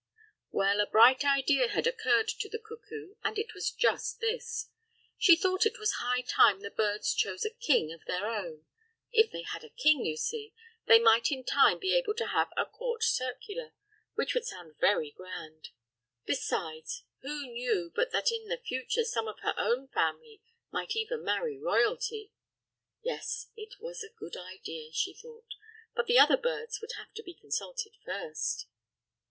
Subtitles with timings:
[0.49, 4.69] Well, a bright idea had occurred to the cuckoo, and it was just this:
[5.19, 8.65] She thought it was high time the birds chose a king of their own.
[9.11, 10.55] If they had a king, you see,
[10.87, 13.73] they might in time be able to have a "Court Circular,"
[14.15, 15.69] which would sound very grand.
[16.25, 20.41] Besides, who knew but that in the future some of her own family
[20.71, 22.33] might even marry royalty?
[23.03, 25.53] Yes, it was a good idea, she thought,
[25.93, 28.65] but the other birds would have to be consulted first.